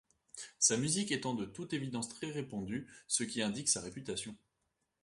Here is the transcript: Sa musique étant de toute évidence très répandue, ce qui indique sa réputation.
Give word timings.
Sa 0.57 0.77
musique 0.77 1.11
étant 1.11 1.35
de 1.35 1.45
toute 1.45 1.73
évidence 1.73 2.09
très 2.09 2.31
répandue, 2.31 2.87
ce 3.05 3.23
qui 3.23 3.43
indique 3.43 3.69
sa 3.69 3.81
réputation. 3.81 4.35